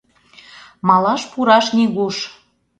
[0.87, 2.17] Малаш пураш нигуш...